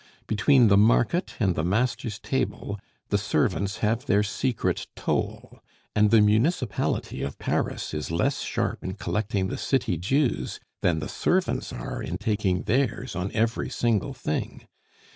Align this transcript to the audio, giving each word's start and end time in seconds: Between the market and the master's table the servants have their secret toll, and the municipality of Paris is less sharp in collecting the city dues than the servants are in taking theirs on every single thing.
Between 0.25 0.67
the 0.67 0.79
market 0.79 1.35
and 1.39 1.53
the 1.53 1.63
master's 1.63 2.17
table 2.17 2.79
the 3.09 3.19
servants 3.19 3.77
have 3.85 4.07
their 4.07 4.23
secret 4.23 4.87
toll, 4.95 5.59
and 5.95 6.09
the 6.09 6.21
municipality 6.21 7.21
of 7.21 7.37
Paris 7.37 7.93
is 7.93 8.09
less 8.09 8.39
sharp 8.41 8.83
in 8.83 8.95
collecting 8.95 9.47
the 9.49 9.59
city 9.59 9.97
dues 9.97 10.59
than 10.81 11.01
the 11.01 11.07
servants 11.07 11.71
are 11.71 12.01
in 12.01 12.17
taking 12.17 12.63
theirs 12.63 13.15
on 13.15 13.31
every 13.33 13.69
single 13.69 14.15
thing. 14.15 14.65